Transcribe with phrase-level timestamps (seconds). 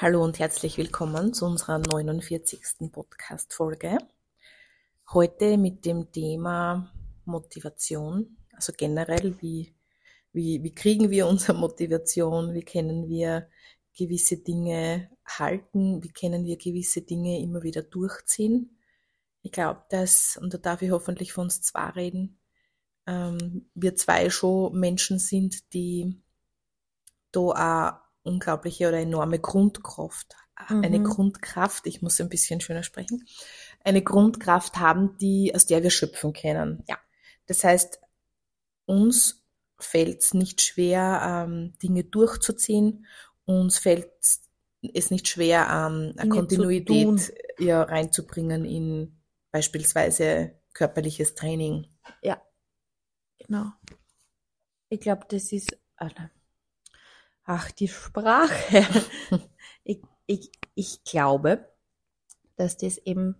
[0.00, 2.92] Hallo und herzlich willkommen zu unserer 49.
[2.92, 3.98] Podcast-Folge.
[5.12, 9.74] Heute mit dem Thema Motivation, also generell, wie,
[10.32, 13.48] wie, wie kriegen wir unsere Motivation, wie können wir
[13.92, 18.78] gewisse Dinge halten, wie können wir gewisse Dinge immer wieder durchziehen.
[19.42, 22.38] Ich glaube, dass, und da darf ich hoffentlich von uns zwei reden,
[23.08, 26.22] ähm, wir zwei schon Menschen sind, die
[27.32, 30.36] da auch unglaubliche oder enorme Grundkraft,
[30.68, 30.84] mhm.
[30.84, 33.26] eine Grundkraft, ich muss ein bisschen schöner sprechen,
[33.84, 36.84] eine Grundkraft haben, die, aus der wir schöpfen können.
[36.88, 36.98] Ja.
[37.46, 38.00] Das heißt,
[38.86, 39.42] uns
[39.78, 43.06] fällt es nicht schwer, ähm, Dinge durchzuziehen,
[43.44, 44.10] uns fällt
[44.94, 49.20] es nicht schwer, ähm, eine Kontinuität ja, reinzubringen in
[49.50, 51.86] beispielsweise körperliches Training.
[52.22, 52.40] Ja,
[53.38, 53.72] genau.
[54.90, 55.76] Ich glaube, das ist,
[57.50, 58.84] Ach, die Sprache.
[59.82, 61.66] ich, ich, ich glaube,
[62.56, 63.36] dass das eben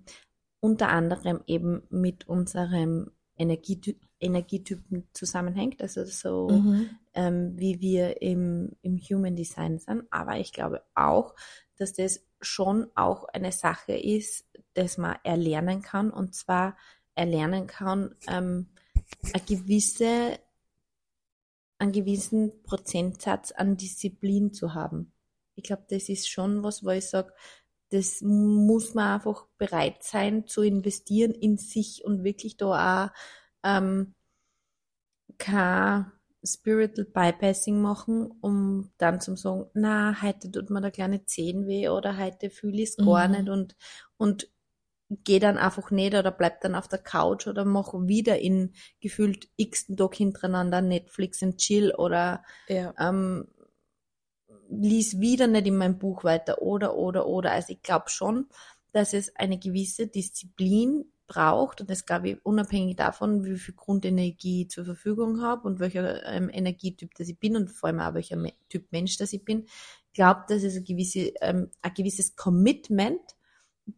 [0.60, 6.88] unter anderem eben mit unserem Energietyp, Energietypen zusammenhängt, also so mhm.
[7.12, 10.04] ähm, wie wir im, im Human Design sind.
[10.10, 11.34] Aber ich glaube auch,
[11.76, 16.78] dass das schon auch eine Sache ist, dass man erlernen kann und zwar
[17.14, 18.68] erlernen kann, ähm,
[19.34, 20.38] eine gewisse
[21.78, 25.12] einen gewissen Prozentsatz an Disziplin zu haben.
[25.54, 27.32] Ich glaube, das ist schon was, wo ich sage,
[27.90, 33.10] das muss man einfach bereit sein zu investieren in sich und wirklich da auch
[33.64, 34.14] ähm,
[35.38, 36.12] kein
[36.44, 41.88] Spiritual Bypassing machen, um dann zu sagen, na, heute tut mir der kleine Zehen weh
[41.88, 43.34] oder heute fühle ich es gar mhm.
[43.34, 43.76] nicht und,
[44.16, 44.50] und
[45.10, 49.48] geh dann einfach nicht oder bleib dann auf der Couch oder mach wieder in gefühlt
[49.56, 52.94] x Tag hintereinander Netflix und Chill oder ja.
[52.98, 53.48] ähm,
[54.70, 57.52] lies wieder nicht in meinem Buch weiter oder oder oder.
[57.52, 58.48] Also ich glaube schon,
[58.92, 64.66] dass es eine gewisse Disziplin braucht und das glaube ich unabhängig davon, wie viel Grundenergie
[64.68, 68.42] zur Verfügung habe und welcher ähm, Energietyp das ich bin und vor allem auch welcher
[68.68, 69.66] Typ Mensch das ich bin,
[70.12, 73.20] glaube, dass es ein, gewisse, ähm, ein gewisses Commitment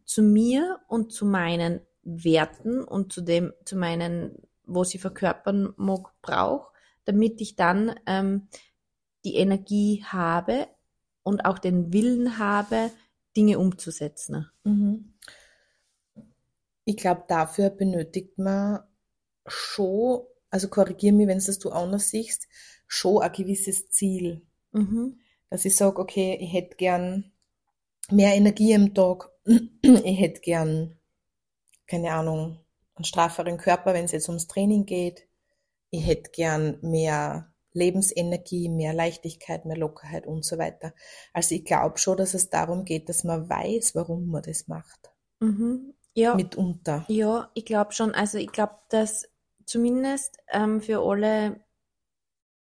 [0.05, 4.35] zu mir und zu meinen Werten und zu dem, zu meinen,
[4.65, 6.71] wo sie verkörpern mag, brauche,
[7.05, 8.47] damit ich dann ähm,
[9.23, 10.67] die Energie habe
[11.23, 12.91] und auch den Willen habe,
[13.35, 14.49] Dinge umzusetzen.
[14.63, 15.13] Mhm.
[16.85, 18.79] Ich glaube, dafür benötigt man
[19.45, 22.47] schon, also korrigiere mich, wenn es das du anders siehst,
[22.87, 24.41] schon ein gewisses Ziel.
[24.71, 25.19] Mhm.
[25.49, 27.31] Dass ich sage, okay, ich hätte gern
[28.09, 29.30] mehr Energie im Tag
[29.81, 30.97] ich hätte gern,
[31.87, 32.59] keine Ahnung,
[32.95, 35.27] einen strafferen Körper, wenn es jetzt ums Training geht.
[35.89, 40.93] Ich hätte gern mehr Lebensenergie, mehr Leichtigkeit, mehr Lockerheit und so weiter.
[41.33, 45.11] Also ich glaube schon, dass es darum geht, dass man weiß, warum man das macht.
[45.39, 45.93] Mhm.
[46.13, 46.35] Ja.
[46.35, 47.05] Mitunter.
[47.07, 48.13] Ja, ich glaube schon.
[48.13, 49.29] Also ich glaube, dass
[49.65, 51.63] zumindest ähm, für alle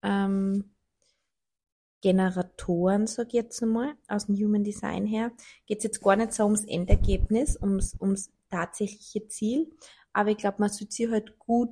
[0.02, 0.76] ähm,
[2.02, 5.32] Generatoren, sag ich jetzt einmal, aus dem Human Design her,
[5.66, 9.72] geht es jetzt gar nicht so ums Endergebnis, ums, ums tatsächliche Ziel,
[10.14, 11.70] aber ich glaube, man sollte sich halt gut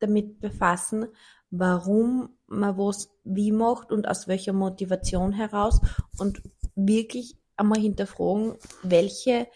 [0.00, 1.06] damit befassen,
[1.50, 5.80] warum man was wie macht und aus welcher Motivation heraus
[6.18, 6.42] und
[6.74, 9.48] wirklich einmal hinterfragen, welche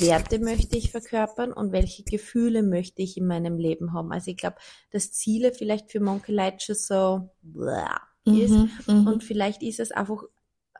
[0.00, 4.12] Werte möchte ich verkörpern und welche Gefühle möchte ich in meinem Leben haben.
[4.12, 4.56] Also ich glaube,
[4.90, 8.50] dass Ziele vielleicht für manche Leute schon so, blah, ist.
[8.50, 10.24] Mhm, mhm, und vielleicht ist es einfach,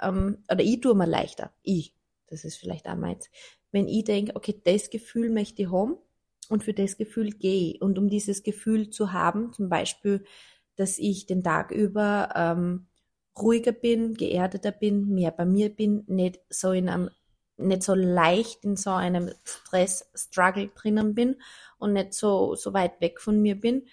[0.00, 1.52] ähm, oder ich tue mir leichter.
[1.62, 1.94] Ich.
[2.26, 3.28] Das ist vielleicht auch meins.
[3.72, 5.96] Wenn ich denke, okay, das Gefühl möchte ich haben
[6.48, 7.82] und für das Gefühl gehe ich.
[7.82, 10.24] Und um dieses Gefühl zu haben, zum Beispiel,
[10.76, 12.86] dass ich den Tag über ähm,
[13.38, 17.10] ruhiger bin, geerdeter bin, mehr bei mir bin, nicht so in einem
[17.60, 21.36] nicht so leicht in so einem Stress-Struggle drinnen bin
[21.78, 23.86] und nicht so, so weit weg von mir bin.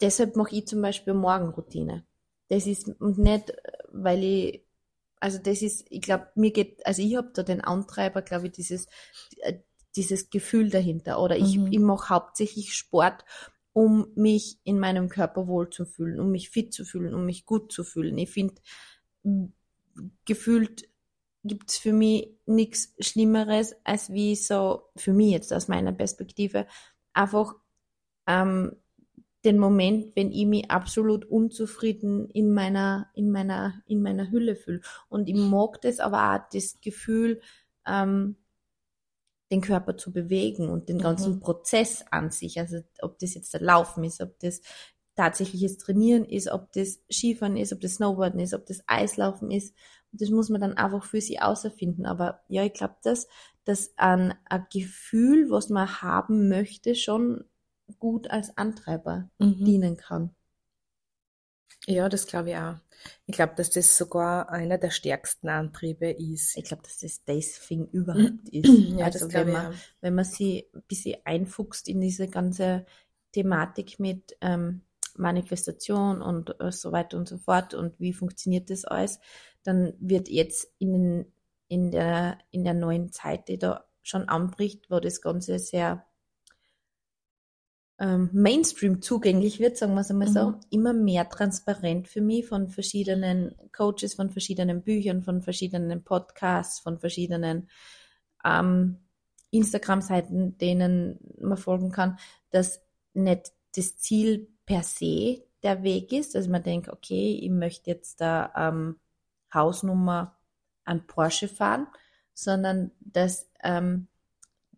[0.00, 2.04] Deshalb mache ich zum Beispiel Morgenroutine.
[2.48, 3.52] Das ist und nicht,
[3.90, 4.64] weil ich,
[5.20, 8.52] also das ist, ich glaube, mir geht, also ich habe da den Antreiber, glaube ich,
[8.52, 8.86] dieses,
[9.38, 9.58] äh,
[9.96, 11.20] dieses Gefühl dahinter.
[11.20, 11.72] Oder ich, mhm.
[11.72, 13.24] ich mache hauptsächlich Sport,
[13.72, 17.46] um mich in meinem Körper wohl zu fühlen, um mich fit zu fühlen, um mich
[17.46, 18.16] gut zu fühlen.
[18.18, 18.54] Ich finde,
[20.24, 20.88] gefühlt
[21.44, 26.66] gibt's für mich nichts Schlimmeres, als wie so, für mich jetzt aus meiner Perspektive,
[27.12, 27.54] einfach
[28.26, 28.76] ähm,
[29.44, 34.80] den Moment, wenn ich mich absolut unzufrieden in meiner, in meiner, in meiner Hülle fühle.
[35.08, 37.40] Und ich mag das aber auch, das Gefühl,
[37.86, 38.36] ähm,
[39.50, 41.40] den Körper zu bewegen und den ganzen mhm.
[41.40, 42.58] Prozess an sich.
[42.58, 44.60] Also ob das jetzt der Laufen ist, ob das
[45.16, 49.74] tatsächliches Trainieren ist, ob das Skifahren ist, ob das Snowboarden ist, ob das Eislaufen ist,
[50.12, 52.06] Das muss man dann einfach für sich außerfinden.
[52.06, 53.26] Aber ja, ich glaube, dass,
[53.64, 57.44] dass ein, ein Gefühl, was man haben möchte, schon
[57.98, 59.64] gut als Antreiber Mhm.
[59.64, 60.34] dienen kann.
[61.86, 62.76] Ja, das glaube ich auch.
[63.26, 66.56] Ich glaube, dass das sogar einer der stärksten Antriebe ist.
[66.56, 68.82] Ich glaube, dass das das Thing überhaupt ist.
[68.96, 69.74] Ja, also das wenn man, auch.
[70.00, 72.84] wenn man sie ein bisschen einfuchst in diese ganze
[73.32, 74.82] Thematik mit ähm,
[75.16, 79.20] Manifestation und äh, so weiter und so fort und wie funktioniert das alles,
[79.62, 81.32] dann wird jetzt in,
[81.68, 86.04] in, der, in der neuen Zeit, die da schon anbricht, wo das Ganze sehr
[88.00, 90.60] ähm, Mainstream zugänglich wird, sagen wir es einmal so, Mhm.
[90.70, 96.98] immer mehr transparent für mich von verschiedenen Coaches, von verschiedenen Büchern, von verschiedenen Podcasts, von
[96.98, 97.68] verschiedenen
[98.44, 98.98] ähm,
[99.50, 102.18] Instagram-Seiten, denen man folgen kann,
[102.50, 102.80] dass
[103.14, 108.20] nicht das Ziel per se der Weg ist, dass man denkt, okay, ich möchte jetzt
[108.20, 109.00] da ähm,
[109.52, 110.36] Hausnummer
[110.84, 111.88] an Porsche fahren,
[112.34, 114.06] sondern dass ähm,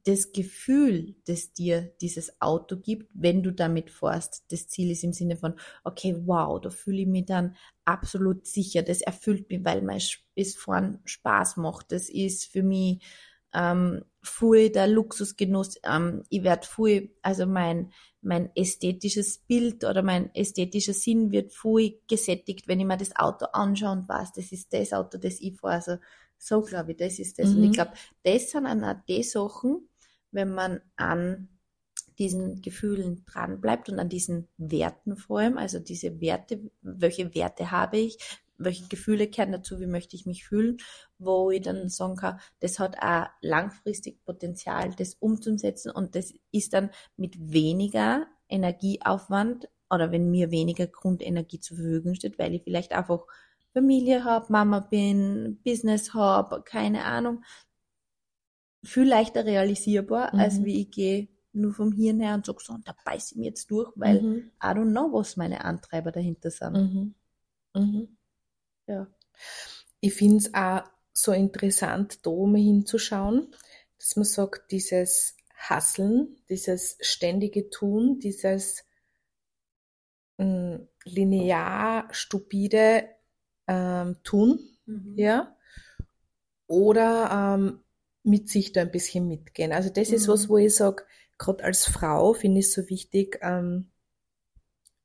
[0.05, 5.13] das Gefühl, das dir dieses Auto gibt, wenn du damit fährst, das Ziel ist im
[5.13, 5.55] Sinne von,
[5.85, 10.01] okay, wow, da fühle ich mich dann absolut sicher, das erfüllt mich, weil mein
[10.35, 13.03] es fahren Spaß macht, das ist für mich
[13.53, 17.93] ähm, voll der Luxusgenuss, ähm, ich werde voll, also mein,
[18.23, 23.47] mein ästhetisches Bild oder mein ästhetischer Sinn wird voll gesättigt, wenn ich mir das Auto
[23.47, 25.97] anschaue und weiß, das ist das Auto, das ich fahre, also
[26.39, 27.55] so glaube ich, das ist das.
[27.55, 27.65] Und Mhm.
[27.65, 27.93] ich glaube,
[28.23, 29.89] das sind auch die Sachen,
[30.33, 31.49] wenn man an
[32.19, 37.71] diesen Gefühlen dran bleibt und an diesen Werten vor allem, also diese Werte, welche Werte
[37.71, 38.19] habe ich,
[38.59, 40.77] welche Gefühle kehren dazu, wie möchte ich mich fühlen,
[41.19, 46.75] wo ich dann sagen kann, das hat auch langfristig Potenzial, das umzusetzen und das ist
[46.75, 52.93] dann mit weniger Energieaufwand oder wenn mir weniger Grundenergie zur Verfügung steht, weil ich vielleicht
[52.93, 53.27] einfach
[53.73, 57.45] Familie habe, Mama bin, Business habe, keine Ahnung,
[58.83, 60.65] viel leichter realisierbar, als Mhm.
[60.65, 63.47] wie ich gehe nur vom Hirn her und sage so, und da beiß ich mir
[63.47, 64.51] jetzt durch, weil Mhm.
[64.63, 66.75] I don't know, was meine Antreiber dahinter sind.
[66.77, 67.15] Mhm.
[67.75, 68.17] Mhm.
[68.87, 69.07] Ja.
[70.01, 70.83] Ich finde es auch
[71.13, 73.55] so interessant, da mal hinzuschauen,
[73.99, 78.85] dass man sagt, dieses Hasseln, dieses ständige Tun, dieses
[80.39, 83.09] mh, linear stupide
[83.67, 84.59] ähm, Tun,
[85.17, 85.55] ja,
[86.67, 87.81] oder ähm,
[88.23, 89.73] mit sich da ein bisschen mitgehen.
[89.73, 90.29] Also das ist Mhm.
[90.29, 91.05] was, wo ich sage,
[91.39, 93.91] gerade als Frau finde ich es so wichtig, ähm,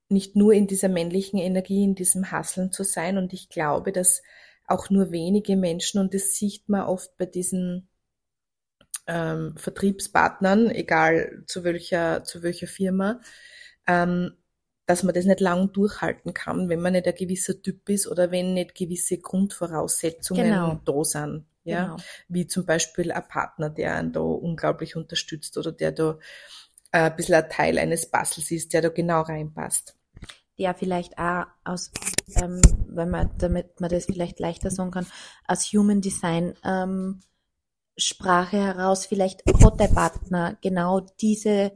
[0.10, 3.18] nicht nur in dieser männlichen Energie, in diesem Hasseln zu sein.
[3.18, 4.22] Und ich glaube, dass
[4.68, 7.88] auch nur wenige Menschen, und das sieht man oft bei diesen
[9.08, 13.22] ähm, Vertriebspartnern, egal zu welcher, zu welcher Firma,
[13.88, 14.34] ähm,
[14.88, 18.32] dass man das nicht lang durchhalten kann, wenn man nicht ein gewisser Typ ist oder
[18.32, 20.82] wenn nicht gewisse Grundvoraussetzungen Genau.
[20.86, 21.46] da sind.
[21.66, 21.98] Ja, Genau.
[22.30, 26.18] wie zum Beispiel ein Partner, der einen da unglaublich unterstützt oder der da
[26.92, 29.98] äh, ein bisschen ein Teil eines Puzzles ist, der da genau reinpasst.
[30.58, 31.92] der vielleicht auch aus,
[32.36, 35.08] ähm, wenn man, damit man das vielleicht leichter sagen kann,
[35.48, 37.20] aus Human Design ähm,
[37.98, 41.72] Sprache heraus, vielleicht hat der Partner genau diese,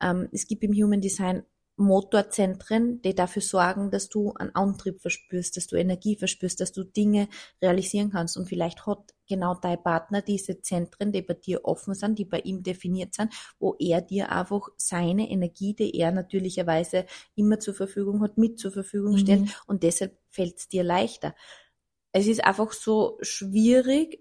[0.00, 1.42] ähm, es gibt im Human Design
[1.82, 6.84] Motorzentren, die dafür sorgen, dass du einen Antrieb verspürst, dass du Energie verspürst, dass du
[6.84, 7.28] Dinge
[7.60, 8.36] realisieren kannst.
[8.36, 12.40] Und vielleicht hat genau dein Partner diese Zentren, die bei dir offen sind, die bei
[12.40, 18.22] ihm definiert sind, wo er dir einfach seine Energie, die er natürlicherweise immer zur Verfügung
[18.22, 19.42] hat, mit zur Verfügung stellt.
[19.42, 19.50] Mhm.
[19.66, 21.34] Und deshalb fällt es dir leichter.
[22.12, 24.20] Es ist einfach so schwierig,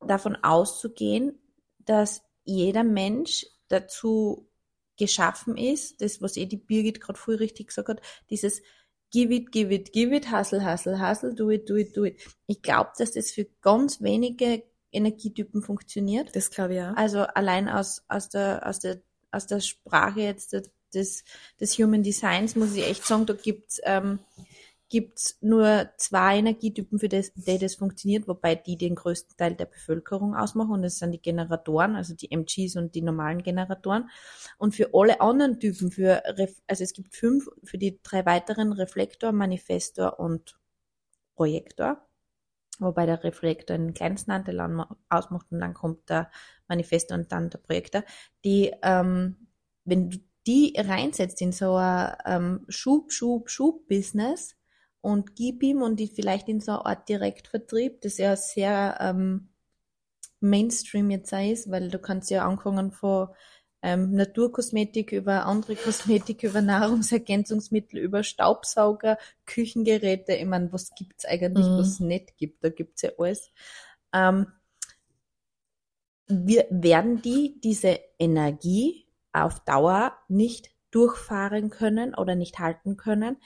[0.00, 1.38] davon auszugehen,
[1.78, 4.49] dass jeder Mensch dazu
[5.00, 8.62] geschaffen ist, das, was eh die Birgit gerade voll richtig gesagt hat, dieses
[9.10, 12.20] give it, give it, give it, hustle, hustle, hustle, do it, do it, do it.
[12.46, 16.34] Ich glaube, dass das für ganz wenige Energietypen funktioniert.
[16.36, 16.96] Das glaube ich auch.
[16.96, 21.24] Also allein aus, aus der, aus der, aus der Sprache jetzt des, des,
[21.60, 24.20] des Human Designs muss ich echt sagen, da gibt's ähm,
[24.90, 29.66] gibt's nur zwei Energietypen, für das, die das funktioniert, wobei die den größten Teil der
[29.66, 34.10] Bevölkerung ausmachen und das sind die Generatoren, also die MGs und die normalen Generatoren.
[34.58, 36.22] Und für alle anderen Typen, für,
[36.66, 40.58] also es gibt fünf, für die drei weiteren Reflektor, Manifestor und
[41.36, 42.04] Projektor,
[42.80, 46.32] wobei der Reflektor einen kleinsten Anteil an- ausmacht und dann kommt der
[46.66, 48.02] Manifestor und dann der Projektor,
[48.44, 49.46] die, ähm,
[49.84, 50.18] wenn du
[50.48, 54.56] die reinsetzt in so ein ähm, Schub, Schub, Schub-Business
[55.00, 59.48] und gib ihm und die vielleicht in so eine Art Direktvertrieb, das ja sehr ähm,
[60.40, 63.28] Mainstream jetzt auch ist, weil du kannst ja anfangen von
[63.82, 70.34] ähm, Naturkosmetik, über andere Kosmetik, über Nahrungsergänzungsmittel, über Staubsauger, Küchengeräte.
[70.34, 71.78] Ich meine, was gibt's eigentlich, Mhm.
[71.78, 72.62] was es nicht gibt?
[72.62, 73.50] Da gibt's ja alles.
[74.12, 74.46] Ähm,
[76.26, 83.36] wir werden die diese Energie auf Dauer nicht durchfahren können oder nicht halten können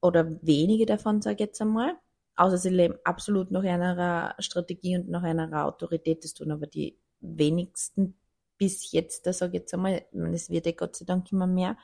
[0.00, 1.94] oder wenige davon, sage ich jetzt einmal.
[2.36, 6.96] Außer sie leben absolut nach einer Strategie und nach einer Autorität das tun, aber die
[7.20, 8.16] wenigsten
[8.58, 11.76] bis jetzt, da sage ich jetzt einmal, es wird ja Gott sei Dank immer mehr,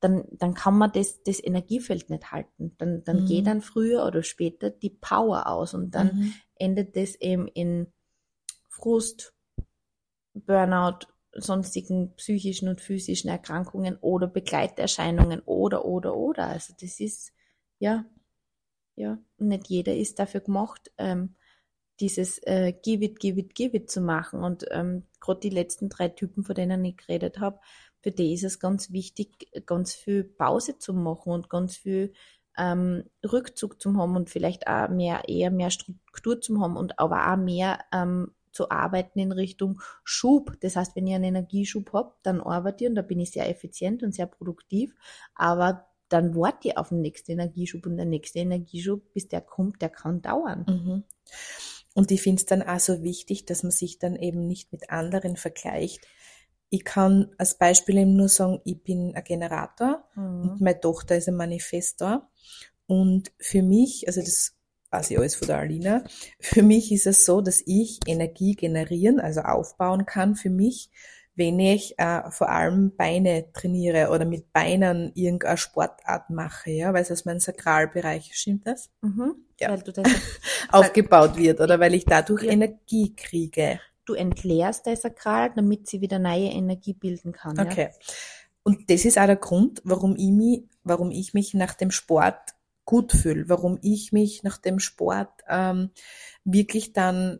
[0.00, 2.74] dann, dann kann man das, das Energiefeld nicht halten.
[2.78, 3.26] Dann, dann Mhm.
[3.26, 6.32] geht dann früher oder später die Power aus und dann Mhm.
[6.54, 7.92] endet das eben in
[8.68, 9.34] Frust,
[10.34, 16.46] Burnout, sonstigen psychischen und physischen Erkrankungen oder Begleiterscheinungen oder, oder, oder.
[16.48, 17.32] Also das ist,
[17.78, 18.04] ja,
[18.96, 21.36] ja, nicht jeder ist dafür gemacht, ähm,
[22.00, 24.42] dieses äh, Give it, give it, give it zu machen.
[24.42, 27.60] Und ähm, gerade die letzten drei Typen, von denen ich geredet habe,
[28.00, 32.12] für die ist es ganz wichtig, ganz viel Pause zu machen und ganz viel
[32.56, 37.32] ähm, Rückzug zu haben und vielleicht auch mehr, eher mehr Struktur zu haben und aber
[37.32, 40.56] auch mehr ähm, zu arbeiten in Richtung Schub.
[40.60, 43.48] Das heißt, wenn ich einen Energieschub habe, dann arbeite ich und da bin ich sehr
[43.48, 44.94] effizient und sehr produktiv,
[45.34, 49.82] aber dann warte ich auf den nächsten Energieschub und der nächste Energieschub, bis der kommt,
[49.82, 50.64] der kann dauern.
[50.66, 51.04] Mhm.
[51.94, 54.90] Und ich finde es dann auch so wichtig, dass man sich dann eben nicht mit
[54.90, 56.06] anderen vergleicht.
[56.70, 60.56] Ich kann als Beispiel eben nur sagen, ich bin ein Generator und Mhm.
[60.60, 62.30] meine Tochter ist ein Manifestor.
[62.86, 64.57] Und für mich, also das
[65.10, 66.04] ich alles von der Alina,
[66.40, 70.90] für mich ist es so, dass ich Energie generieren, also aufbauen kann für mich,
[71.38, 77.02] wenn ich äh, vor allem Beine trainiere oder mit Beinen irgendeine Sportart mache, ja, weil
[77.02, 78.90] es aus meinem Sakralbereich, stimmt das?
[79.02, 79.36] Mhm.
[79.60, 79.70] Ja.
[79.70, 80.06] Weil du, das,
[80.72, 82.50] Aufgebaut wird oder weil ich dadurch Ja.
[82.52, 83.80] Energie kriege.
[84.04, 87.54] du entleerst das Sakral, damit sie wieder neue Energie bilden kann.
[87.56, 87.64] Ja?
[87.64, 87.90] Okay.
[88.64, 92.40] Und das ist auch der Grund, warum ich mich, warum ich mich nach dem Sport
[92.88, 95.90] gut fühle, warum ich mich nach dem Sport ähm,
[96.44, 97.38] wirklich dann,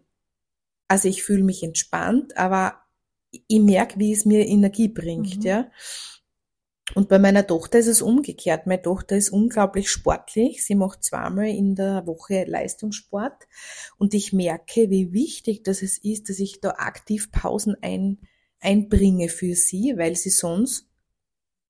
[0.88, 2.83] also ich fühle mich entspannt, aber
[3.31, 5.43] ich merke, wie es mir Energie bringt, Mhm.
[5.43, 5.71] ja.
[6.95, 8.67] Und bei meiner Tochter ist es umgekehrt.
[8.67, 10.64] Meine Tochter ist unglaublich sportlich.
[10.64, 13.47] Sie macht zweimal in der Woche Leistungssport.
[13.97, 18.19] Und ich merke, wie wichtig das es ist, dass ich da aktiv Pausen ein,
[18.61, 20.88] einbringe für sie, weil sie sonst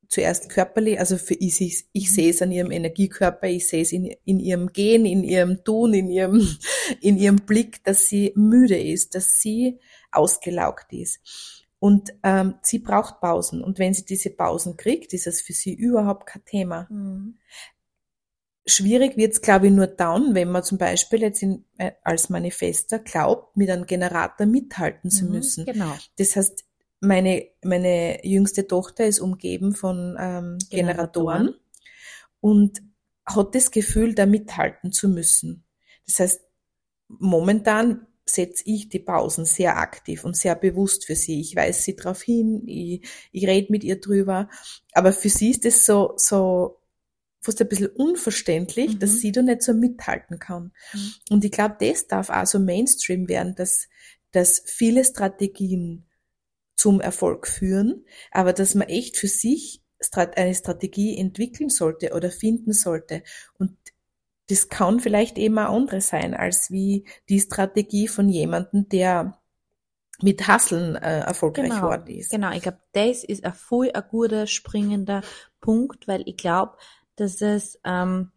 [0.09, 3.93] zuerst körperlich, also für ich, ich, ich sehe es an ihrem Energiekörper, ich sehe es
[3.93, 6.57] in, in ihrem Gehen, in ihrem Tun, in ihrem,
[7.01, 9.79] in ihrem Blick, dass sie müde ist, dass sie
[10.11, 11.21] ausgelaugt ist.
[11.79, 13.63] Und ähm, sie braucht Pausen.
[13.63, 16.89] Und wenn sie diese Pausen kriegt, ist es für sie überhaupt kein Thema.
[16.91, 17.39] Mhm.
[18.67, 22.99] Schwierig wird's, glaube ich, nur dann, wenn man zum Beispiel jetzt in, äh, als Manifester
[22.99, 25.31] glaubt, mit einem Generator mithalten zu Mhm.
[25.31, 25.67] müssen.
[25.67, 25.95] Genau.
[26.17, 26.65] Das heißt,
[27.01, 31.55] meine, meine jüngste Tochter ist umgeben von ähm, Generatoren, Generatoren.
[32.41, 32.83] und
[33.27, 35.65] hat das Gefühl, da mithalten zu müssen.
[36.07, 36.41] Das heißt,
[37.09, 41.41] momentan setze ich die Pausen sehr aktiv und sehr bewusst für sie.
[41.41, 43.03] Ich weise sie darauf hin, ich,
[43.33, 44.49] ich rede mit ihr drüber,
[44.93, 46.79] aber für sie ist es so, so
[47.41, 48.99] fast ein bisschen unverständlich, Mhm.
[48.99, 50.73] dass sie da nicht so mithalten kann.
[50.93, 51.13] Mhm.
[51.31, 53.89] Und ich glaube, das darf auch so Mainstream werden, dass,
[54.33, 56.08] dass viele Strategien
[56.79, 59.83] zum Erfolg führen, aber dass man echt für sich
[60.37, 63.25] eine Strategie entwickeln sollte oder finden sollte.
[63.59, 63.77] Und
[64.49, 69.43] das kann vielleicht eben auch andere sein, als wie die Strategie von jemandem, der
[70.23, 72.31] mit Hasseln äh, erfolgreich Genau, geworden ist.
[72.31, 75.23] Genau, ich glaube, das ist ein voll ein guter, springender
[75.61, 76.77] Punkt, weil ich glaube,
[77.17, 78.31] dass es ähm,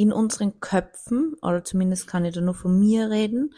[0.00, 3.54] in unseren Köpfen, oder zumindest kann ich da nur von mir reden,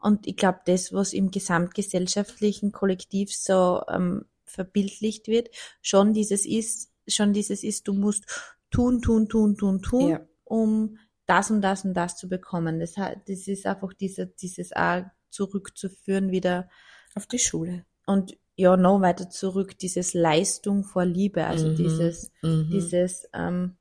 [0.00, 5.50] und ich glaube, das, was im gesamtgesellschaftlichen Kollektiv so ähm, verbildlicht wird,
[5.82, 8.24] schon dieses ist, schon dieses ist, du musst
[8.70, 10.20] tun, tun, tun, tun, tun, Ja.
[10.44, 10.96] um
[11.26, 12.80] das und das und das zu bekommen.
[12.80, 16.68] Das, das ist einfach dieser, dieses auch zurückzuführen wieder
[17.14, 17.84] Auf die Schule.
[18.06, 21.76] und ja, noch weiter zurück, dieses Leistung vor Liebe, also Mhm.
[21.76, 22.70] dieses, Mhm.
[22.72, 23.76] dieses, ähm,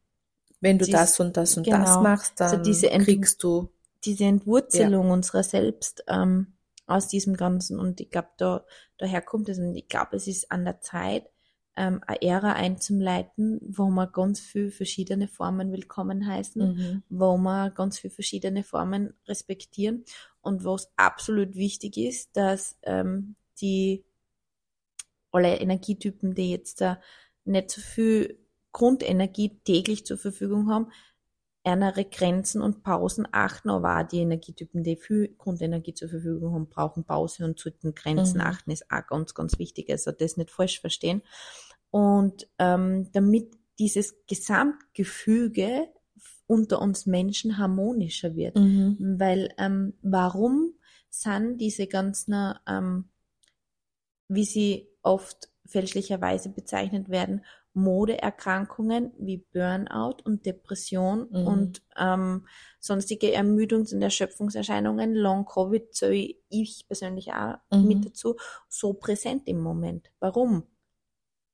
[0.63, 2.01] Wenn du dies- das und das und das genau.
[2.01, 3.69] machst, Also dann diese Ent- kriegst du.
[4.05, 6.53] diese Entwurzelung unserer selbst ähm,
[6.87, 7.79] aus diesem Ganzen.
[7.79, 8.65] Und ich glaube, da,
[8.97, 9.57] daher kommt es.
[9.59, 11.25] Und ich glaube, es ist an der Zeit,
[11.75, 17.03] ähm, eine Ära einzuleiten, wo man ganz viel verschiedene Formen willkommen heißen, Mhm.
[17.09, 20.03] wo man ganz viel verschiedene Formen respektieren
[20.41, 24.03] und wo es absolut wichtig ist, dass ähm, die
[25.31, 26.99] alle Energietypen, die jetzt da
[27.45, 28.37] nicht so viel
[28.73, 30.91] Grundenergie täglich zur Verfügung haben,
[31.63, 36.67] andere Grenzen und Pausen achten, aber auch die Energietypen, die viel Grundenergie zur Verfügung haben,
[36.67, 38.47] brauchen Pause und sollten Grenzen Mhm.
[38.47, 39.89] achten, ist auch ganz, ganz wichtig.
[39.89, 41.21] Also das nicht falsch verstehen.
[41.89, 45.87] Und ähm, damit dieses Gesamtgefüge
[46.47, 48.57] unter uns Menschen harmonischer wird.
[48.57, 48.97] Mhm.
[49.17, 50.73] Weil ähm, warum
[51.09, 53.05] sind diese ganzen, ähm,
[54.27, 61.47] wie sie oft fälschlicherweise bezeichnet werden, Modeerkrankungen wie Burnout und Depression Mhm.
[61.47, 62.47] und ähm,
[62.79, 67.87] sonstige Ermüdungs- und Erschöpfungserscheinungen, Long-Covid zähle ich persönlich auch Mhm.
[67.87, 68.35] mit dazu,
[68.69, 70.11] so präsent im Moment.
[70.19, 70.63] Warum?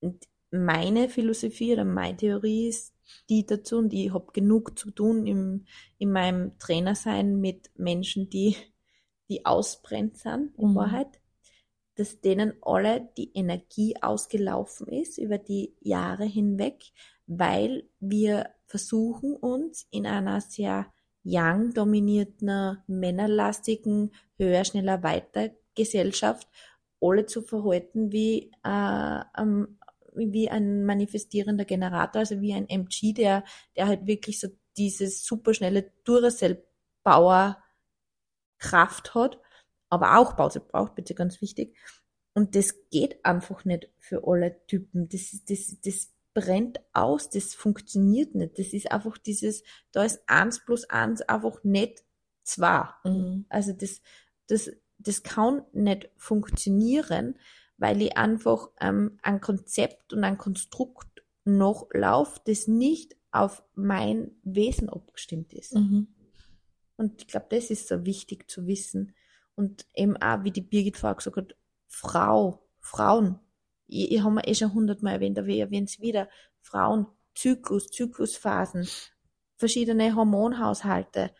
[0.01, 2.93] Und meine Philosophie oder meine Theorie ist
[3.29, 5.65] die dazu und ich habe genug zu tun im,
[5.97, 8.55] in meinem Trainersein mit Menschen, die,
[9.29, 10.75] die ausbrennt sind, in Mhm.
[10.75, 11.18] Wahrheit,
[11.99, 16.81] dass denen alle die Energie ausgelaufen ist über die Jahre hinweg,
[17.27, 20.87] weil wir versuchen uns in einer sehr
[21.25, 26.47] young dominierten, männerlastigen, höher, schneller, weiter Gesellschaft
[27.01, 29.77] alle zu verhalten wie, äh, ähm,
[30.15, 33.43] wie ein manifestierender Generator, also wie ein MG, der,
[33.75, 37.57] der halt wirklich so dieses superschnelle Duracell-Power
[38.57, 39.39] Kraft hat,
[39.89, 41.75] aber auch Pause braucht, bitte ganz wichtig.
[42.33, 45.09] Und das geht einfach nicht für alle Typen.
[45.09, 48.59] Das, das, das brennt aus, das funktioniert nicht.
[48.59, 52.03] Das ist einfach dieses, da ist eins plus eins einfach nicht
[52.43, 52.87] zwei.
[53.03, 53.45] Mhm.
[53.49, 54.01] Also das,
[54.47, 57.37] das, das kann nicht funktionieren,
[57.77, 64.31] weil ich einfach ähm, ein Konzept und ein Konstrukt noch laufe, das nicht auf mein
[64.43, 65.75] Wesen abgestimmt ist.
[65.75, 66.07] Mhm.
[66.97, 69.13] Und ich glaube, das ist so wichtig zu wissen.
[69.59, 71.55] Und eben auch, wie die Birgit vorher gesagt hat,
[71.89, 73.39] Frau, Frauen.
[73.87, 76.29] Ich, ich habe mir eh schon hundertmal erwähnt, aber ich erwähne es wieder.
[76.61, 78.87] Frauen, Zyklus, Zyklusphasen,
[79.57, 81.31] verschiedene Hormonhaushalte,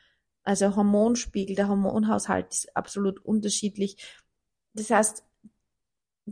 [0.44, 4.04] also Hormonspiegel, der Hormonhaushalt ist absolut unterschiedlich.
[4.74, 5.24] Das heißt,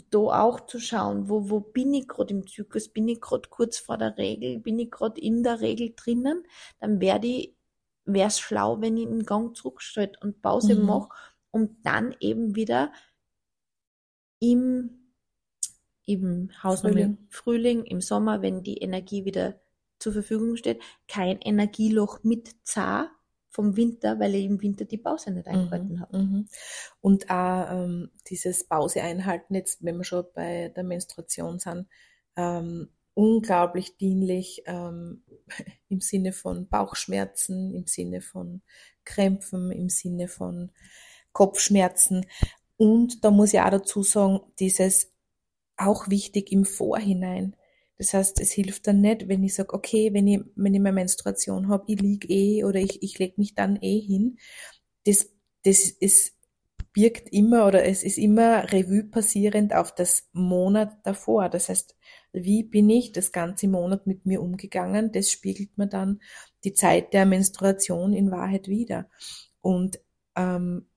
[0.09, 3.77] da auch zu schauen, wo, wo bin ich gerade im Zyklus, bin ich gerade kurz
[3.79, 6.43] vor der Regel, bin ich gerade in der Regel drinnen,
[6.79, 7.55] dann werde ich,
[8.03, 10.85] wäre es schlau, wenn ich einen Gang zurückstelle und Pause Mhm.
[10.85, 11.09] mache,
[11.51, 12.91] um dann eben wieder
[14.39, 15.13] im,
[16.05, 17.17] im Hausnummer Frühling.
[17.29, 19.59] Frühling, im Sommer, wenn die Energie wieder
[19.99, 23.09] zur Verfügung steht, kein Energieloch mit zah
[23.49, 25.99] vom Winter, weil ich im Winter die Pause nicht eingehalten Mhm.
[25.99, 26.17] habe.
[26.19, 26.47] Mhm.
[27.01, 31.87] Und auch ähm, dieses Pause einhalten, jetzt wenn wir schon bei der Menstruation sind,
[32.35, 35.23] ähm, unglaublich dienlich ähm,
[35.89, 38.61] im Sinne von Bauchschmerzen, im Sinne von
[39.05, 40.71] Krämpfen, im Sinne von
[41.37, 42.25] Kopfschmerzen.
[42.77, 45.13] Und da muss ich auch dazu sagen, dieses
[45.77, 47.55] auch wichtig im Vorhinein.
[47.99, 50.95] Das heißt, es hilft dann nicht, wenn ich sage, okay, wenn ich, wenn ich meine
[50.95, 54.39] Menstruation habe, ich lieg eh oder ich, ich leg mich dann eh hin.
[55.05, 55.31] Das,
[55.63, 56.33] das ist,
[56.91, 61.49] birgt immer oder es ist immer Revue passierend auf das Monat davor.
[61.49, 61.95] Das heißt,
[62.33, 65.11] wie bin ich das ganze Monat mit mir umgegangen?
[65.11, 66.19] Das spiegelt mir dann
[66.63, 69.07] die Zeit der Menstruation in Wahrheit wieder.
[69.61, 69.99] Und
[70.35, 70.87] ähm,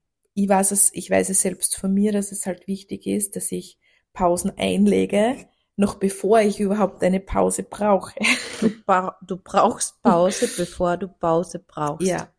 [0.43, 3.53] ich weiß es, ich weiß es selbst von mir, dass es halt wichtig ist, dass
[3.53, 3.79] ich
[4.13, 5.37] Pausen einlege,
[5.77, 8.15] noch bevor ich überhaupt eine Pause brauche.
[8.61, 12.07] Du, bra du brauchst Pause, bevor du Pause brauchst.
[12.07, 12.33] Ja.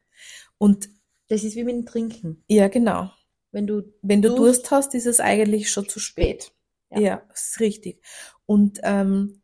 [0.58, 0.90] Und
[1.30, 2.44] Das ist wie mit dem Trinken.
[2.48, 3.12] ja, genau.
[3.52, 6.52] Wenn du Wenn du Durst- Durst hast, ist es eigentlich schon zu spät.
[6.90, 7.00] Ja.
[7.00, 8.02] Ja, das ist richtig.
[8.46, 9.42] Und ähm,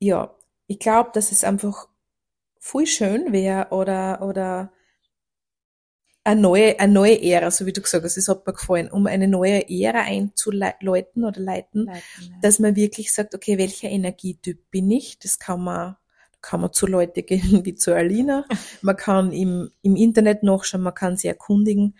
[0.00, 1.88] ja, ich glaube, dass es einfach
[2.60, 4.72] voll schön wäre oder oder
[6.28, 9.06] eine neue, eine neue Ära, so wie du gesagt hast, das hat mir gefallen, um
[9.06, 10.88] eine neue Ära einzuleiten
[11.24, 12.28] oder leiten, leiten, ja.
[12.42, 15.18] dass man wirklich sagt, okay, welcher Energietyp bin ich?
[15.18, 15.96] Das kann man,
[16.42, 18.44] kann man zu Leute gehen wie zu Alina.
[18.82, 21.94] Man kann im, im Internet nachschauen, man kann sich erkundigen.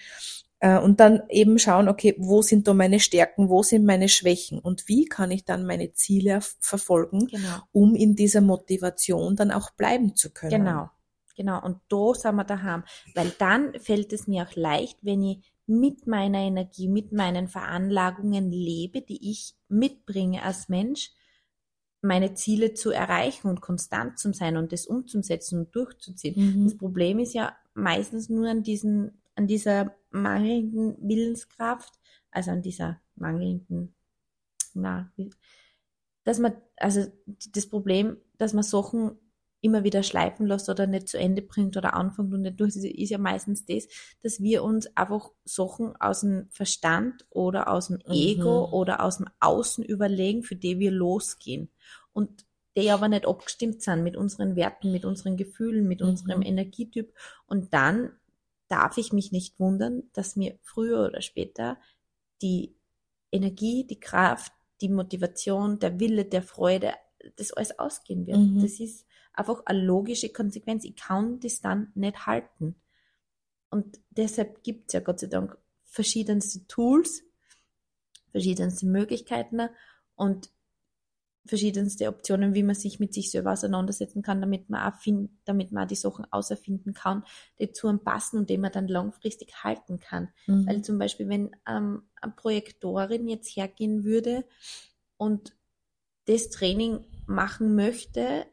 [0.61, 4.59] Äh, Und dann eben schauen, okay, wo sind da meine Stärken, wo sind meine Schwächen
[4.59, 7.59] und wie kann ich dann meine Ziele verfolgen, Genau.
[7.73, 10.65] um in dieser Motivation dann auch bleiben zu können.
[10.65, 10.91] Genau,
[11.39, 11.65] genau.
[11.65, 12.85] Und da sind wir daheim.
[13.15, 18.51] Weil dann fällt es mir auch leicht, wenn ich mit meiner Energie, mit meinen Veranlagungen
[18.51, 21.13] lebe, die ich mitbringe als Mensch,
[22.01, 26.65] meine Ziele zu erreichen und konstant zu sein und das umzusetzen und durchzuziehen.
[26.65, 26.79] Das Mhm.
[26.79, 31.93] Problem ist ja meistens nur an diesen, an dieser mangelnden Willenskraft,
[32.31, 33.95] also an dieser mangelnden,
[34.75, 35.11] na,
[36.25, 37.07] dass man, also
[37.53, 39.19] das Problem, dass man Sachen
[39.61, 42.85] immer wieder schleifen lässt oder nicht zu Ende bringt oder anfängt und nicht durch, ist
[42.85, 43.89] ist ja meistens das,
[44.23, 48.73] dass wir uns einfach Sachen aus dem Verstand oder aus dem Ego Mhm.
[48.75, 51.71] oder aus dem Außen überlegen, für die wir losgehen.
[52.13, 56.09] Und die aber nicht abgestimmt sind mit unseren Werten, mit unseren Gefühlen, mit Mhm.
[56.09, 57.13] unserem Energietyp.
[57.47, 58.13] Und dann
[58.69, 61.79] darf ich mich nicht wundern, dass mir früher oder später
[62.43, 62.77] die
[63.33, 66.93] Energie, die Kraft, die Motivation, der Wille, der Freude,
[67.37, 68.39] das alles ausgehen wird.
[68.39, 68.63] Mhm.
[68.63, 69.07] Das ist
[69.39, 70.85] einfach eine logische Konsequenz.
[70.85, 72.75] Ich kann das dann nicht halten.
[73.71, 77.23] Und deshalb gibt es ja Gott sei Dank verschiedenste Tools,
[78.31, 79.69] verschiedenste Möglichkeiten
[80.17, 80.51] und
[81.47, 85.73] verschiedenste Optionen, wie man sich mit sich selber auseinandersetzen kann, damit man auch find, damit
[85.73, 87.25] man auch die Sachen auserfinden kann,
[87.59, 90.29] die zu einem passen und die man dann langfristig halten kann.
[90.47, 90.67] Mhm.
[90.67, 94.45] Weil zum Beispiel, wenn ähm, eine Projektorin jetzt hergehen würde
[95.17, 95.57] und
[96.27, 98.47] das Training machen möchte,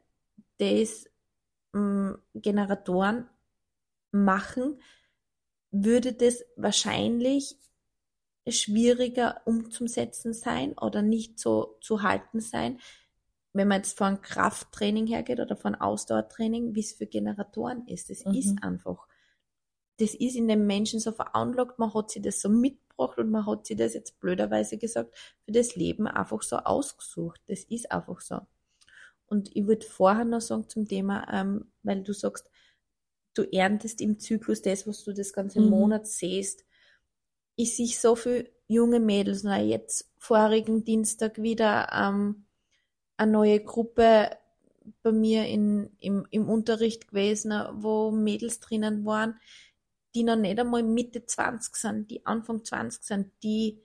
[0.58, 1.06] das
[1.76, 3.30] ähm, Generatoren
[4.12, 4.82] machen,
[5.72, 7.58] würde das wahrscheinlich
[8.48, 12.80] schwieriger umzusetzen sein oder nicht so zu halten sein,
[13.54, 18.10] wenn man jetzt von Krafttraining hergeht oder von Ausdauertraining, wie es für Generatoren ist.
[18.10, 18.36] Das Mhm.
[18.36, 19.08] ist einfach,
[19.98, 23.46] das ist in den Menschen so veranlagt, man hat sich das so mitgebracht und man
[23.46, 25.15] hat sich das jetzt blöderweise gesagt,
[25.46, 27.41] für das Leben einfach so ausgesucht.
[27.48, 28.41] Das ist einfach so.
[29.36, 32.50] Und ich würde vorher noch sagen zum Thema, ähm, weil du sagst,
[33.34, 35.69] du erntest im Zyklus das, was du das ganze Mhm.
[35.71, 36.63] Monat siehst.
[37.58, 42.45] Ich sehe so viele junge Mädels, na jetzt vorigen Dienstag wieder ähm,
[43.17, 44.38] eine neue Gruppe
[45.04, 49.38] bei mir in, im, im Unterricht gewesen, wo Mädels drinnen waren,
[50.15, 53.82] die noch nicht einmal Mitte 20 sind, die Anfang 20 sind, die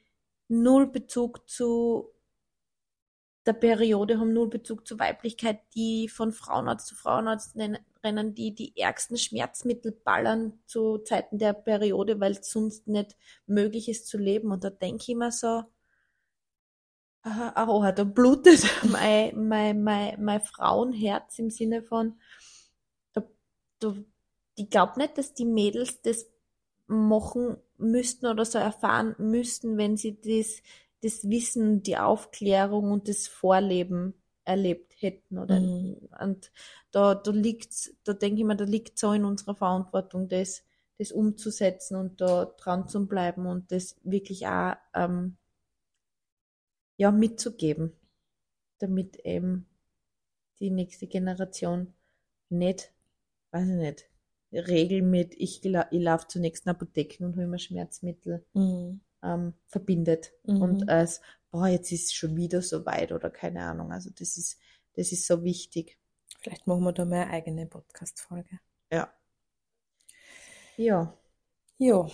[0.47, 2.13] null Bezug zu
[3.53, 8.55] der Periode haben, null Bezug zur Weiblichkeit, die von Frauenarzt zu Frauenarzt nen- rennen, die
[8.55, 14.19] die ärgsten Schmerzmittel ballern zu Zeiten der Periode, weil es sonst nicht möglich ist zu
[14.19, 14.53] leben.
[14.53, 15.65] Und da denke ich mir so,
[17.25, 22.19] oh, da blutet mein, mein, mein, mein Frauenherz im Sinne von,
[23.13, 23.23] da,
[23.81, 23.95] da,
[24.57, 26.27] ich glaube nicht, dass die Mädels das
[26.87, 30.63] machen müssten oder so erfahren müssten, wenn sie das,
[31.03, 35.39] das Wissen, die Aufklärung und das Vorleben erlebt hätten.
[35.39, 36.09] Oder Mhm.
[36.21, 36.53] und
[36.91, 40.65] da, da liegt's, da denke ich mir, da liegt so in unserer Verantwortung, das,
[40.99, 45.37] das umzusetzen und da dran zu bleiben und das wirklich auch ähm,
[46.97, 47.93] ja, mitzugeben,
[48.79, 49.67] damit eben
[50.61, 51.95] die nächste Generation
[52.51, 52.93] nicht,
[53.53, 54.11] weiß ich nicht,
[54.53, 59.01] Regel mit, ich, ich laufe zur nächsten Apotheke und hole mir Schmerzmittel Mhm.
[59.23, 60.33] Ähm, verbindet.
[60.45, 60.63] Mhm.
[60.63, 63.93] Und als, boah, jetzt ist es schon wieder so weit oder keine Ahnung.
[63.93, 64.59] Also das ist,
[64.95, 65.99] das ist so wichtig.
[66.41, 68.61] Vielleicht machen wir da mal eine eigene Podcast-Folge.
[68.91, 69.13] Ja.
[70.77, 71.15] Ja.
[71.79, 72.07] Ja,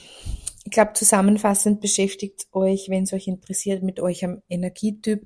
[0.67, 5.25] ich glaube, zusammenfassend beschäftigt euch, wenn es euch interessiert, mit eurem Energietyp.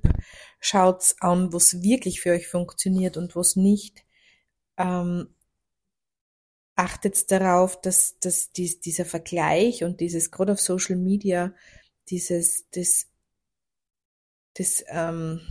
[0.59, 4.05] Schaut's an, was wirklich für euch funktioniert und was nicht.
[4.77, 5.33] Ähm,
[6.81, 11.53] achtet darauf, dass, dass dies, dieser Vergleich und dieses, gerade auf Social Media,
[12.09, 13.07] dieses, das,
[14.55, 15.41] das, ähm,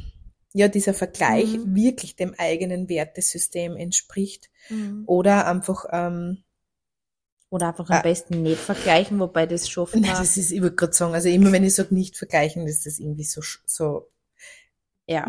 [0.53, 1.75] ja, dieser Vergleich Mhm.
[1.75, 4.51] wirklich dem eigenen Wertesystem entspricht.
[4.69, 5.05] Mhm.
[5.07, 6.43] Oder einfach, ähm,
[7.53, 8.03] Oder einfach am Ah.
[8.03, 11.51] besten nicht vergleichen, wobei das schafft Nein, das ist, ich würde gerade sagen, also immer
[11.53, 14.09] wenn ich sage nicht vergleichen, ist das irgendwie so, so,
[15.07, 15.27] Ja,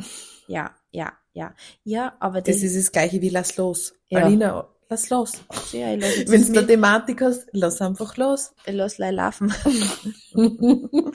[0.48, 1.56] ja, ja, ja.
[1.84, 3.94] Ja, aber das, das ist das gleiche wie lass los.
[4.10, 4.26] Ja.
[4.26, 5.32] Alina, lass los.
[5.72, 5.88] ja,
[6.28, 8.54] Wenn du eine Thematik hast, lass einfach los.
[8.66, 9.54] ich lass leih laufen.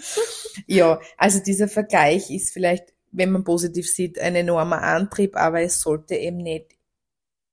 [0.66, 5.80] ja, also dieser Vergleich ist vielleicht, wenn man positiv sieht, ein enormer Antrieb, aber es
[5.80, 6.72] sollte eben nicht,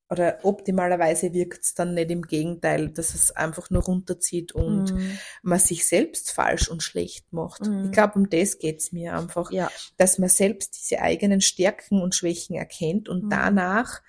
[0.10, 5.18] oder optimalerweise wirkt es dann nicht im Gegenteil, dass es einfach nur runterzieht und Mhm.
[5.42, 7.66] man sich selbst falsch und schlecht macht.
[7.66, 7.86] Mhm.
[7.86, 9.52] Ich glaube, um das geht's mir einfach.
[9.52, 13.30] Ja, dass man selbst diese eigenen Stärken und Schwächen erkennt und Mhm.
[13.30, 14.02] danach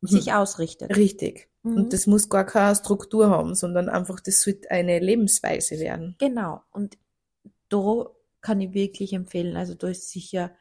[0.00, 0.96] sich ausrichtet.
[0.96, 1.48] richtig.
[1.62, 1.76] Mhm.
[1.76, 6.16] Und das muss gar keine Struktur haben, sondern einfach, das sollte eine Lebensweise werden.
[6.18, 6.62] Genau.
[6.70, 6.98] Und
[7.68, 8.06] da
[8.40, 9.56] kann ich wirklich empfehlen.
[9.56, 10.52] Also da ist sicher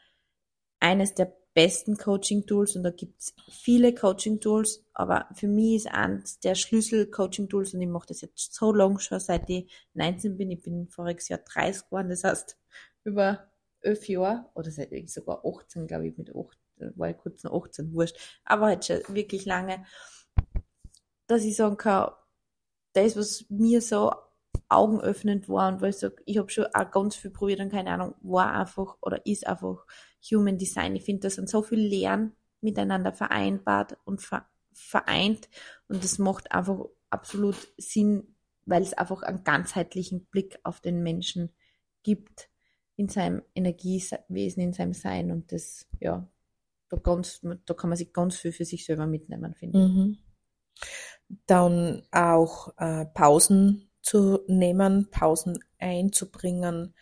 [0.79, 6.53] eines der besten Coaching-Tools und da gibt's viele Coaching-Tools, aber für mich ist eines der
[6.53, 10.51] Schlüssel-Coaching-Tools und ich mache das jetzt so lang schon, seit ich 19 bin.
[10.51, 12.57] Ich bin voriges Jahr 30 geworden, das heißt
[13.05, 16.59] über elf Jahre oder seit ich sogar 18, glaube ich, mit 8,
[16.95, 19.85] war ich kurz noch 18, wurscht, aber halt schon wirklich lange,
[21.27, 22.11] dass ich sagen kann,
[22.93, 24.11] das, was mir so
[24.69, 27.91] augenöffnend war und weil ich sage, ich habe schon auch ganz viel probiert und keine
[27.91, 29.85] Ahnung, war einfach oder ist einfach
[30.31, 30.95] Human Design.
[30.95, 35.49] Ich finde, da sind so viel Lernen miteinander vereinbart und ver vereint
[35.87, 38.35] und das macht einfach absolut Sinn,
[38.65, 41.51] weil es einfach einen ganzheitlichen Blick auf den Menschen
[42.03, 42.49] gibt
[42.95, 46.27] in seinem Energiewesen, in seinem Sein und das, ja,
[46.89, 49.87] da, ganz, da kann man sich ganz viel für sich selber mitnehmen, finde ich.
[49.87, 50.17] Mhm.
[51.45, 56.93] Dann auch äh, Pausen zu nehmen, Pausen einzubringen.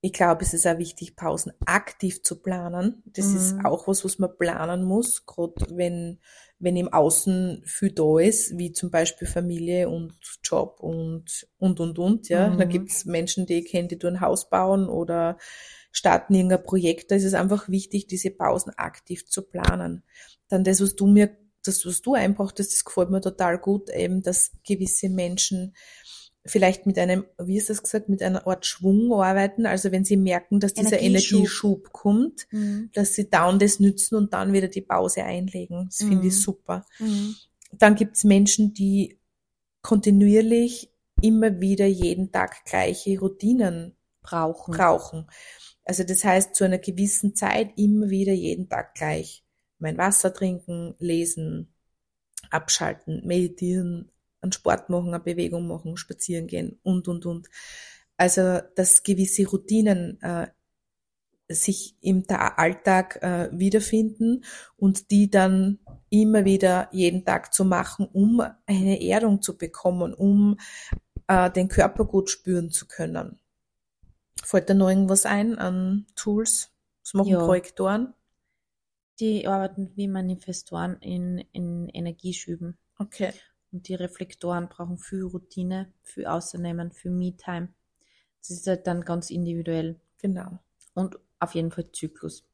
[0.00, 3.02] Ich glaube, es ist auch wichtig, Pausen aktiv zu planen.
[3.04, 3.36] Das Mhm.
[3.36, 6.20] ist auch was, was man planen muss, gerade wenn,
[6.58, 11.98] wenn im Außen viel da ist, wie zum Beispiel Familie und Job und, und, und,
[11.98, 12.48] und, ja.
[12.48, 12.68] Da Mhm.
[12.70, 15.36] gibt's Menschen, die ich kenne, die tun ein Haus bauen oder
[15.98, 17.10] starten irgendein Projekt.
[17.10, 20.02] Da ist es einfach wichtig, diese Pausen aktiv zu planen.
[20.48, 23.90] Dann das, was du mir, das, was du einbracht hast, das gefällt mir total gut,
[23.90, 25.74] eben, dass gewisse Menschen
[26.46, 29.66] vielleicht mit einem, wie ist das gesagt, mit einer Art Schwung arbeiten.
[29.66, 31.38] Also wenn sie merken, dass dieser Energieschub.
[31.40, 32.90] Energieschub kommt, Mhm.
[32.94, 35.86] dass sie down das nützen und dann wieder die Pause einlegen.
[35.90, 36.38] Das finde ich Mhm.
[36.38, 36.86] super.
[37.00, 37.34] Mhm.
[37.72, 39.18] Dann gibt's Menschen, die
[39.82, 44.74] kontinuierlich immer wieder jeden Tag gleiche Routinen Brauchen.
[44.74, 45.26] brauchen.
[45.88, 49.42] Also das heißt, zu einer gewissen Zeit immer wieder jeden Tag gleich.
[49.78, 51.74] Mein Wasser trinken, lesen,
[52.50, 57.48] abschalten, meditieren, einen Sport machen, eine Bewegung machen, spazieren gehen und, und, und.
[58.18, 60.48] Also, dass gewisse Routinen äh,
[61.48, 64.44] sich im Ta Alltag äh, wiederfinden
[64.76, 65.78] und die dann
[66.10, 70.58] immer wieder jeden Tag zu machen, um eine Erdung zu bekommen, um
[71.28, 73.38] äh, den Körper gut spüren zu können.
[74.44, 76.70] Fällt da noch irgendwas ein an Tools?
[77.02, 77.44] Was machen Ja.
[77.44, 78.14] Projektoren?
[79.20, 82.78] Die arbeiten wie Manifestoren in, in Energieschüben.
[82.98, 83.32] Okay.
[83.72, 87.68] Und die Reflektoren brauchen viel Routine, viel Außernehmen, viel Me-Time.
[88.40, 90.00] Das ist halt dann ganz individuell.
[90.18, 90.58] Genau.
[90.94, 92.44] Und auf jeden Fall Zyklus.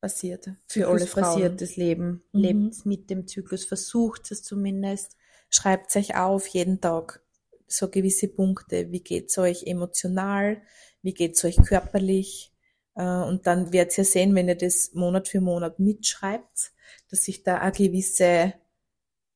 [0.00, 0.50] Passiert.
[0.66, 1.06] Für alle Frauen.
[1.06, 2.22] Zyklusbasiertes Leben.
[2.32, 2.40] Mhm.
[2.40, 5.16] Lebt mit dem Zyklus, versucht es zumindest.
[5.48, 7.23] Schreibt euch auf jeden Tag
[7.66, 8.90] so gewisse Punkte.
[8.92, 10.62] Wie geht's euch emotional?
[11.02, 12.52] Wie geht's euch körperlich?
[12.94, 16.72] Äh, Und dann werdet ihr sehen, wenn ihr das Monat für Monat mitschreibt,
[17.10, 18.54] dass sich da eine gewisse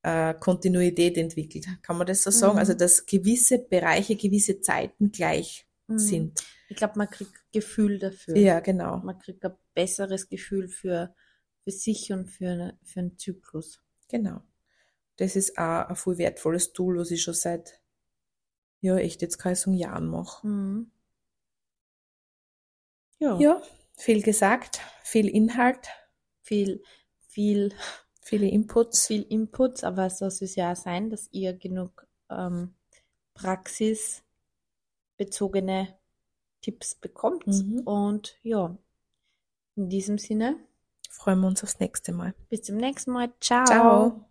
[0.03, 1.67] äh, Kontinuität entwickelt.
[1.81, 2.53] Kann man das so sagen?
[2.53, 2.59] Mhm.
[2.59, 5.97] Also, dass gewisse Bereiche, gewisse Zeiten gleich Mhm.
[5.99, 6.43] sind.
[6.69, 8.37] Ich glaube, man kriegt Gefühl dafür.
[8.37, 8.97] Ja, genau.
[8.97, 11.15] Man kriegt ein besseres Gefühl für,
[11.63, 13.81] für sich und für, für einen Zyklus.
[14.07, 14.41] Genau.
[15.17, 17.78] Das ist auch ein voll wertvolles Tool, was ich schon seit,
[18.81, 20.47] ja, echt jetzt kann ich sagen, Jahren mache.
[20.47, 20.91] Mhm.
[23.19, 23.37] Ja.
[23.37, 23.61] Ja,
[23.97, 25.89] viel gesagt, viel Inhalt,
[26.41, 26.81] Viel,
[27.27, 27.73] viel,
[28.21, 29.07] viele Inputs.
[29.07, 32.73] viel Inputs, aber so soll es ja auch sein, dass ihr genug ähm,
[33.33, 35.97] praxisbezogene
[36.61, 37.45] Tipps bekommt.
[37.47, 37.81] Mhm.
[37.81, 38.77] Und ja,
[39.75, 40.55] in diesem Sinne,
[41.11, 42.33] Freuen wir uns aufs nächste Mal.
[42.49, 43.33] bis zum nächsten Mal.
[43.41, 43.65] Ciao.
[43.65, 44.28] Ciao.